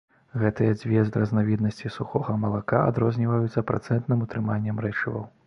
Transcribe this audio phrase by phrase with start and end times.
[0.43, 5.25] Гэтыя дзве разнавіднасці сухога малака адрозніваюцца працэнтным утрыманнем рэчываў.